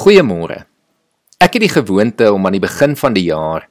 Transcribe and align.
Goeiemôre. 0.00 0.62
Ek 1.44 1.58
het 1.58 1.60
die 1.60 1.68
gewoonte 1.68 2.30
om 2.32 2.46
aan 2.48 2.54
die 2.56 2.62
begin 2.62 2.94
van 2.96 3.12
die 3.12 3.26
jaar 3.26 3.66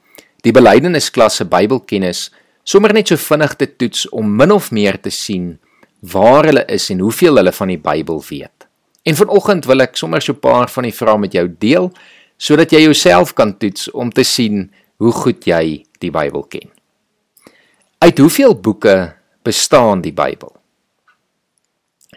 die 0.46 0.52
belydenisklasse 0.54 1.48
Bybelkennis 1.50 2.28
sommer 2.62 2.94
net 2.94 3.10
so 3.10 3.18
vinnig 3.18 3.56
te 3.58 3.66
toets 3.82 4.04
om 4.14 4.30
min 4.38 4.54
of 4.54 4.68
meer 4.70 5.00
te 5.02 5.10
sien 5.10 5.56
waar 6.14 6.46
hulle 6.46 6.68
is 6.70 6.86
en 6.94 7.02
hoeveel 7.02 7.42
hulle 7.42 7.56
van 7.56 7.74
die 7.74 7.80
Bybel 7.82 8.22
weet. 8.30 8.68
En 9.10 9.18
vanoggend 9.18 9.66
wil 9.66 9.82
ek 9.88 9.98
sommer 9.98 10.22
so 10.22 10.38
'n 10.38 10.40
paar 10.46 10.70
van 10.70 10.86
die 10.86 10.94
vrae 10.94 11.18
met 11.18 11.34
jou 11.34 11.48
deel 11.50 11.92
sodat 12.38 12.72
jy 12.72 12.86
jouself 12.86 13.34
kan 13.34 13.58
toets 13.58 13.90
om 13.92 14.12
te 14.12 14.24
sien 14.24 14.70
hoe 14.98 15.12
goed 15.12 15.46
jy 15.46 15.84
die 15.98 16.12
Bybel 16.12 16.44
ken. 16.44 16.70
Uit 17.98 18.18
hoeveel 18.20 18.54
boeke 18.54 19.16
bestaan 19.44 20.02
die 20.02 20.14
Bybel? 20.14 20.54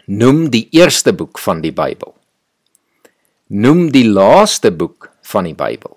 Noem 0.05 0.49
die 0.49 0.67
eerste 0.69 1.13
boek 1.13 1.39
van 1.39 1.61
die 1.61 1.73
Bybel 1.73 2.13
noem 3.53 3.91
die 3.93 4.07
laaste 4.09 4.71
boek 4.73 5.11
van 5.29 5.45
die 5.45 5.53
Bybel. 5.53 5.93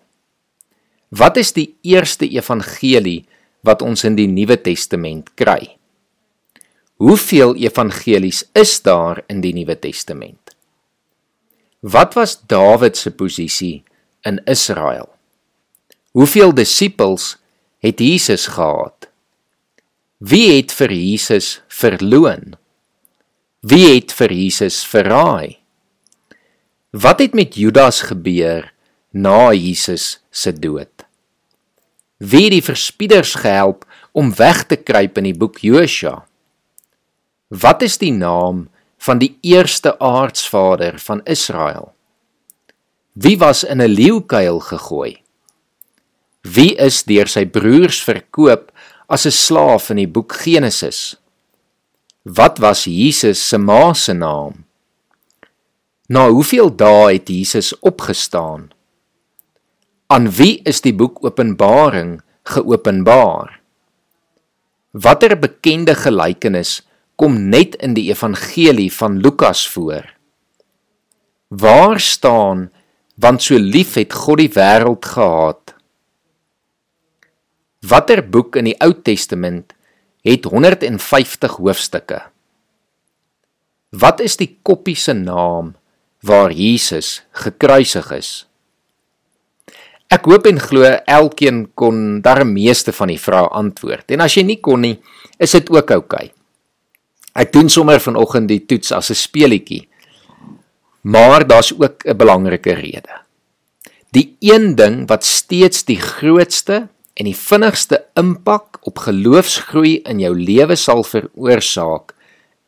Wat 1.17 1.39
is 1.41 1.55
die 1.57 1.71
eerste 1.87 2.29
evangelie 2.29 3.25
wat 3.65 3.81
ons 3.83 4.05
in 4.05 4.19
die 4.19 4.29
Nuwe 4.29 4.59
Testament 4.61 5.33
kry? 5.41 5.77
Hoeveel 7.01 7.57
evangelies 7.57 8.45
is 8.57 8.77
daar 8.85 9.23
in 9.33 9.41
die 9.41 9.55
Nuwe 9.57 9.79
Testament? 9.81 10.53
Wat 11.81 12.17
was 12.17 12.37
Dawid 12.49 12.97
se 12.97 13.11
posisie 13.11 13.85
in 14.27 14.41
Israel? 14.45 15.09
Hoeveel 16.13 16.53
disippels 16.57 17.37
het 17.81 18.01
Jesus 18.01 18.49
gehad? 18.53 19.09
Wie 20.19 20.57
het 20.57 20.73
vir 20.73 20.93
Jesus 20.93 21.61
verloon? 21.69 22.57
Wie 23.61 23.95
het 23.95 24.13
vir 24.13 24.33
Jesus 24.33 24.85
verraai? 24.85 25.57
Wat 26.97 27.19
het 27.19 27.35
met 27.35 27.55
Judas 27.55 28.01
gebeur 28.09 28.73
na 29.11 29.53
Jesus 29.53 30.23
se 30.31 30.53
dood? 30.53 31.05
Wie 32.17 32.47
het 32.47 32.55
die 32.55 32.65
verspieders 32.65 33.35
gehelp 33.35 33.85
om 34.17 34.31
weg 34.39 34.63
te 34.65 34.79
kruip 34.81 35.19
in 35.21 35.27
die 35.29 35.37
boek 35.37 35.59
Josua? 35.61 36.23
Wat 37.53 37.83
is 37.85 37.99
die 38.01 38.15
naam 38.17 38.69
van 38.97 39.21
die 39.21 39.35
eerste 39.45 39.99
aardsvader 39.99 40.97
van 41.03 41.21
Israel? 41.25 41.93
Wie 43.13 43.37
was 43.39 43.65
in 43.65 43.83
'n 43.83 43.93
leeukuil 43.93 44.61
gegooi? 44.61 45.21
Wie 46.41 46.75
is 46.77 47.05
deur 47.05 47.29
sy 47.29 47.45
broers 47.45 48.01
verkoop 48.03 48.73
as 49.07 49.27
'n 49.27 49.31
slaaf 49.31 49.91
in 49.91 49.97
die 49.97 50.09
boek 50.09 50.33
Genesis? 50.33 51.17
Wat 52.23 52.59
was 52.59 52.85
Jesus 52.85 53.49
se 53.49 53.59
ma 53.59 53.93
se 53.93 54.13
naam? 54.13 54.66
Na 56.07 56.29
hoeveel 56.31 56.71
dae 56.71 57.17
het 57.17 57.29
Jesus 57.29 57.73
opgestaan? 57.83 58.71
Aan 60.07 60.29
wie 60.31 60.61
is 60.63 60.79
die 60.85 60.95
boek 60.95 61.19
Openbaring 61.27 62.21
geopenbaar? 62.47 63.57
Watter 64.95 65.35
bekende 65.35 65.97
gelykenis 65.99 66.85
kom 67.19 67.49
net 67.51 67.75
in 67.83 67.97
die 67.97 68.07
evangelie 68.13 68.93
van 68.95 69.19
Lukas 69.19 69.65
voor? 69.69 70.07
Waar 71.49 72.01
staan 72.01 72.71
want 73.17 73.43
so 73.43 73.59
lief 73.59 73.97
het 73.99 74.13
God 74.15 74.39
die 74.39 74.53
wêreld 74.55 75.09
gehad? 75.11 75.75
Watter 77.83 78.23
boek 78.23 78.61
in 78.61 78.71
die 78.71 78.77
Ou 78.85 78.93
Testament 78.95 79.75
het 80.23 80.47
150 80.47 81.59
hoofstukke? 81.59 82.21
Wat 83.91 84.23
is 84.23 84.39
die 84.39 84.53
koppie 84.63 84.97
se 84.99 85.15
naam 85.17 85.75
waar 86.27 86.53
Jesus 86.53 87.23
gekruisig 87.33 88.11
is. 88.13 88.31
Ek 90.13 90.27
hoop 90.31 90.47
en 90.47 90.59
glo 90.63 90.87
elkeen 91.07 91.65
kon 91.75 92.21
darm 92.23 92.53
meeste 92.55 92.93
van 92.95 93.11
die 93.11 93.19
vrae 93.19 93.49
antwoord. 93.59 94.11
En 94.15 94.23
as 94.23 94.37
jy 94.39 94.45
nie 94.47 94.61
kon 94.63 94.85
nie, 94.87 94.97
is 95.43 95.55
dit 95.57 95.71
ook 95.71 95.91
oukei. 95.91 96.29
Okay. 96.29 96.33
Ek 97.37 97.53
doen 97.53 97.69
sommer 97.69 98.01
vanoggend 98.01 98.49
die 98.49 98.63
toets 98.65 98.93
as 98.93 99.11
'n 99.11 99.19
speelietjie. 99.19 99.89
Maar 101.03 101.47
daar's 101.47 101.73
ook 101.73 102.07
'n 102.07 102.17
belangrike 102.17 102.73
rede. 102.73 103.23
Die 104.11 104.37
een 104.41 104.75
ding 104.75 105.09
wat 105.09 105.25
steeds 105.25 105.85
die 105.85 106.01
grootste 106.01 106.89
en 107.15 107.25
die 107.25 107.37
vinnigste 107.37 108.05
impak 108.15 108.79
op 108.83 108.99
geloofsgroei 108.99 110.01
in 110.05 110.19
jou 110.21 110.35
lewe 110.39 110.77
sal 110.77 111.05
veroorsaak, 111.05 112.15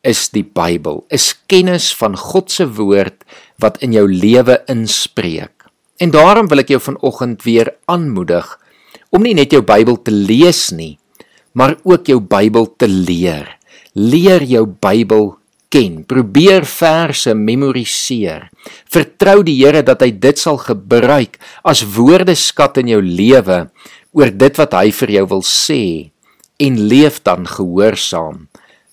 is 0.09 0.27
die 0.33 0.43
Bybel, 0.43 1.03
is 1.13 1.31
kennis 1.51 1.91
van 1.95 2.17
God 2.17 2.49
se 2.51 2.65
woord 2.79 3.21
wat 3.61 3.79
in 3.85 3.93
jou 3.93 4.07
lewe 4.09 4.59
inspreek. 4.71 5.67
En 5.99 6.13
daarom 6.15 6.49
wil 6.49 6.63
ek 6.63 6.73
jou 6.73 6.81
vanoggend 6.81 7.43
weer 7.45 7.73
aanmoedig 7.91 8.47
om 9.13 9.25
nie 9.25 9.35
net 9.37 9.53
jou 9.53 9.61
Bybel 9.65 9.99
te 10.05 10.13
lees 10.13 10.69
nie, 10.75 10.97
maar 11.53 11.77
ook 11.83 12.09
jou 12.09 12.19
Bybel 12.21 12.69
te 12.77 12.87
leer. 12.87 13.47
Leer 13.97 14.45
jou 14.45 14.65
Bybel 14.69 15.33
ken. 15.73 16.03
Probeer 16.07 16.65
verse 16.65 17.33
memoriseer. 17.35 18.47
Vertrou 18.89 19.41
die 19.45 19.57
Here 19.59 19.81
dat 19.85 20.03
hy 20.05 20.11
dit 20.13 20.39
sal 20.39 20.59
gebruik 20.61 21.39
as 21.67 21.83
woordeskat 21.97 22.81
in 22.83 22.93
jou 22.95 23.01
lewe 23.03 23.65
oor 24.15 24.31
dit 24.33 24.61
wat 24.61 24.77
hy 24.77 24.89
vir 25.01 25.15
jou 25.19 25.25
wil 25.35 25.43
sê 25.45 25.83
en 26.59 26.79
leef 26.91 27.21
dan 27.23 27.45
gehoorsaam 27.47 28.47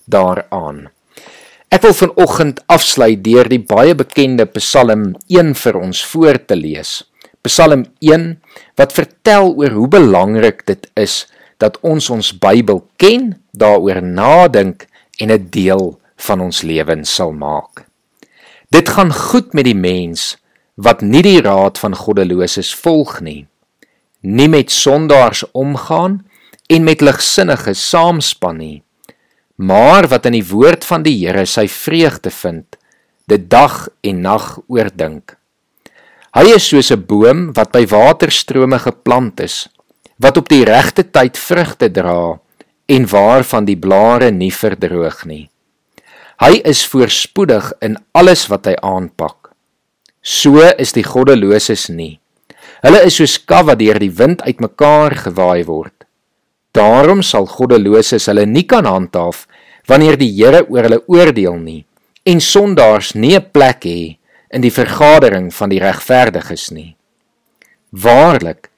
daaraan. 0.07 0.87
Ek 1.67 1.83
wil 1.83 1.91
vanoggend 1.91 2.61
afsluit 2.71 3.19
deur 3.25 3.49
die 3.51 3.59
baie 3.59 3.91
bekende 3.99 4.45
Psalm 4.55 5.09
1 5.27 5.49
vir 5.59 5.75
ons 5.75 5.99
voor 6.13 6.37
te 6.39 6.55
lees. 6.55 7.01
Psalm 7.43 7.83
1 7.99 8.23
wat 8.79 8.95
vertel 8.95 9.51
oor 9.51 9.75
hoe 9.75 9.89
belangrik 9.97 10.63
dit 10.69 10.87
is 10.95 11.25
dat 11.59 11.75
ons 11.83 12.07
ons 12.13 12.31
Bybel 12.39 12.79
ken, 12.95 13.33
daaroor 13.51 13.99
nadink 13.99 14.87
en 15.19 15.31
'n 15.31 15.49
deel 15.51 15.99
van 16.15 16.39
ons 16.47 16.63
lewens 16.63 17.11
sal 17.11 17.35
maak. 17.35 17.83
Dit 18.71 18.87
gaan 18.87 19.11
goed 19.11 19.53
met 19.53 19.65
die 19.65 19.75
mens 19.75 20.37
wat 20.75 21.01
nie 21.01 21.21
die 21.21 21.41
raad 21.41 21.77
van 21.77 21.95
goddeloses 21.95 22.71
volg 22.75 23.19
nie, 23.19 23.47
nie 24.21 24.47
met 24.47 24.71
sondaars 24.71 25.43
omgaan 25.51 26.23
en 26.69 26.83
met 26.83 27.01
ligsinniges 27.01 27.89
saamspan 27.89 28.57
nie 28.57 28.83
maar 29.57 30.07
wat 30.07 30.25
in 30.29 30.37
die 30.37 30.45
woord 30.45 30.85
van 30.85 31.03
die 31.03 31.17
Here 31.25 31.45
sy 31.45 31.67
vreugde 31.67 32.31
vind, 32.31 32.77
dit 33.27 33.49
dag 33.49 33.87
en 34.05 34.21
nag 34.21 34.59
oordink. 34.69 35.35
Hy 36.37 36.53
is 36.53 36.69
soos 36.69 36.91
'n 36.91 37.05
boom 37.09 37.53
wat 37.53 37.71
by 37.71 37.85
waterstrome 37.85 38.79
geplant 38.79 39.39
is, 39.39 39.67
wat 40.19 40.37
op 40.37 40.49
die 40.49 40.63
regte 40.63 41.03
tyd 41.03 41.37
vrugte 41.37 41.89
dra 41.89 42.39
en 42.87 43.07
waarvan 43.07 43.65
die 43.65 43.75
blare 43.75 44.31
nie 44.31 44.51
verdroog 44.51 45.25
nie. 45.25 45.49
Hy 46.37 46.61
is 46.63 46.85
voorspoedig 46.85 47.73
in 47.81 47.97
alles 48.13 48.47
wat 48.47 48.65
hy 48.65 48.75
aanpak. 48.81 49.49
So 50.21 50.61
is 50.77 50.93
die 50.93 51.03
goddeloses 51.03 51.89
nie. 51.89 52.19
Hulle 52.83 53.01
is 53.05 53.15
soos 53.15 53.37
kaf 53.45 53.65
wat 53.65 53.79
deur 53.79 53.99
die 53.99 54.11
wind 54.13 54.41
uitmekaar 54.41 55.15
gewaai 55.15 55.65
word. 55.65 56.05
Daarom 56.77 57.23
sal 57.25 57.47
goddeloses 57.49 58.27
hulle 58.29 58.45
nie 58.45 58.65
kan 58.69 58.85
handhaaf 58.85 59.45
wanneer 59.89 60.17
die 60.19 60.29
Here 60.35 60.61
oor 60.69 60.85
hulle 60.85 61.01
oordeel 61.09 61.57
nie 61.61 61.81
en 62.27 62.41
sondaars 62.43 63.15
nie 63.15 63.35
'n 63.35 63.49
plek 63.51 63.85
hê 63.85 64.17
in 64.51 64.61
die 64.61 64.71
vergadering 64.71 65.51
van 65.53 65.69
die 65.69 65.79
regverdiges 65.79 66.71
nie. 66.71 66.95
Waarlik, 67.91 68.69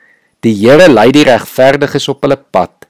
die 0.42 0.54
Here 0.54 0.88
lei 0.88 1.12
die 1.12 1.26
regverdiges 1.26 2.08
op 2.10 2.22
hulle 2.24 2.38
pad, 2.38 2.86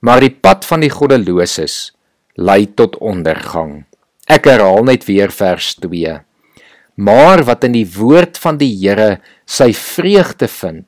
maar 0.00 0.20
die 0.20 0.30
pad 0.30 0.64
van 0.64 0.80
die 0.80 0.90
goddeloses 0.90 1.92
lei 2.36 2.66
tot 2.66 2.96
ondergang. 2.96 3.84
Ek 4.28 4.46
herhaal 4.46 4.84
net 4.84 5.04
weer 5.04 5.30
vers 5.30 5.74
2. 5.74 6.20
Maar 6.96 7.44
wat 7.44 7.64
in 7.64 7.72
die 7.72 7.86
woord 7.86 8.38
van 8.38 8.58
die 8.58 8.74
Here 8.74 9.20
sy 9.46 9.72
vreugde 9.72 10.48
vind, 10.48 10.86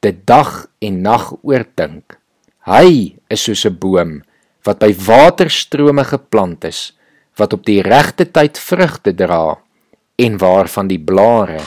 dit 0.00 0.26
dag 0.26 0.66
en 0.80 1.02
nag 1.02 1.32
oordink. 1.42 2.17
Hy 2.68 3.16
is 3.32 3.46
soos 3.48 3.64
'n 3.64 3.78
boom 3.80 4.22
wat 4.66 4.78
by 4.78 4.92
waterstrome 4.92 6.04
geplant 6.04 6.64
is, 6.64 6.92
wat 7.38 7.52
op 7.56 7.64
die 7.64 7.80
regte 7.80 8.26
tyd 8.28 8.58
vrugte 8.58 9.14
dra 9.16 9.56
en 10.18 10.36
waarvan 10.36 10.88
die 10.88 11.00
blare 11.00 11.62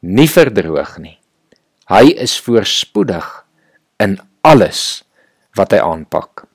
nie 0.00 0.26
verdroog 0.26 0.98
nie. 0.98 1.18
Hy 1.86 2.10
is 2.24 2.40
voorspoedig 2.40 3.44
in 4.00 4.18
alles 4.42 5.04
wat 5.54 5.72
hy 5.72 5.78
aanpak. 5.78 6.46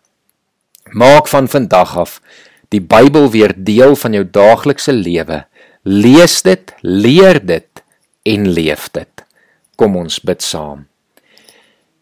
Maak 0.92 1.28
van 1.31 1.48
vandag 1.48 1.95
af 1.98 2.19
die 2.69 2.81
Bybel 2.81 3.31
weer 3.31 3.54
deel 3.56 3.95
van 3.95 4.13
jou 4.13 4.25
daaglikse 4.25 4.92
lewe. 4.92 5.45
Lees 5.83 6.42
dit, 6.44 6.74
leer 6.81 7.40
dit 7.40 7.83
en 8.25 8.51
leef 8.51 8.90
dit. 8.92 9.24
Kom 9.78 9.95
ons 9.95 10.19
bid 10.19 10.44
saam. 10.44 10.88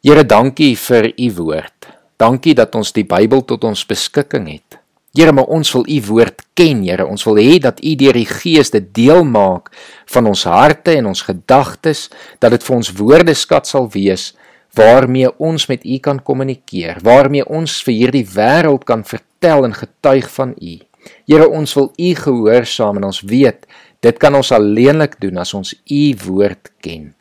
Here, 0.05 0.23
dankie 0.23 0.75
vir 0.77 1.11
u 1.17 1.29
woord. 1.33 1.75
Dankie 2.17 2.56
dat 2.56 2.75
ons 2.79 2.94
die 2.95 3.03
Bybel 3.07 3.44
tot 3.44 3.65
ons 3.67 3.83
beskikking 3.88 4.47
het. 4.47 4.79
Here, 5.15 5.31
maar 5.31 5.51
ons 5.51 5.69
wil 5.75 5.85
u 5.88 6.00
woord 6.09 6.41
ken, 6.56 6.81
Here. 6.83 7.06
Ons 7.07 7.23
wil 7.27 7.39
hê 7.39 7.59
dat 7.63 7.79
u 7.83 7.94
deur 8.00 8.15
die 8.15 8.27
Gees 8.27 8.71
dit 8.71 8.88
deel 8.95 9.23
maak 9.27 9.71
van 10.12 10.27
ons 10.27 10.44
harte 10.47 10.95
en 10.95 11.12
ons 11.12 11.21
gedagtes, 11.27 12.09
dat 12.39 12.56
dit 12.56 12.63
vir 12.63 12.75
ons 12.75 12.91
woordeskat 13.00 13.67
sal 13.67 13.88
wees 13.94 14.33
waarmee 14.75 15.29
ons 15.39 15.69
met 15.71 15.85
u 15.88 15.97
kan 16.03 16.17
kommunikeer, 16.19 16.97
waarmee 17.03 17.45
ons 17.47 17.77
vir 17.88 17.95
hierdie 17.95 18.25
wêreld 18.27 18.83
kan 18.83 19.06
vertel 19.07 19.63
en 19.69 19.75
getuig 19.75 20.27
van 20.33 20.51
u. 20.59 20.73
Here, 21.29 21.47
ons 21.47 21.75
wil 21.77 21.94
u 21.95 22.09
gehoorsaam 22.19 23.00
en 23.00 23.07
ons 23.07 23.21
weet 23.23 23.63
dit 24.03 24.19
kan 24.19 24.35
ons 24.35 24.51
alleenlik 24.51 25.15
doen 25.23 25.39
as 25.39 25.53
ons 25.56 25.71
u 25.71 26.03
woord 26.25 26.73
ken. 26.83 27.13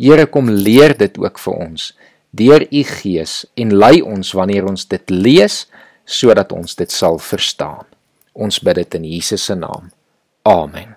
Here, 0.00 0.24
kom 0.24 0.48
leer 0.48 0.96
dit 0.96 1.20
ook 1.20 1.36
vir 1.38 1.60
ons 1.68 1.92
deur 2.32 2.64
u 2.72 2.82
Gees 2.88 3.42
en 3.60 3.74
lei 3.76 4.00
ons 4.02 4.32
wanneer 4.36 4.66
ons 4.68 4.88
dit 4.88 5.12
lees 5.12 5.66
sodat 6.04 6.52
ons 6.52 6.76
dit 6.76 6.90
sal 6.90 7.20
verstaan. 7.22 7.86
Ons 8.32 8.58
bid 8.64 8.80
dit 8.80 8.98
in 8.98 9.04
Jesus 9.04 9.44
se 9.44 9.56
naam. 9.58 9.92
Amen. 10.48 10.96